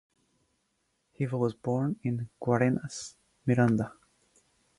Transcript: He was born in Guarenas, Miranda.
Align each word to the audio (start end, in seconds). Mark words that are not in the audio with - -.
He 1.11 1.27
was 1.27 1.53
born 1.53 1.99
in 2.01 2.27
Guarenas, 2.43 3.13
Miranda. 3.45 3.93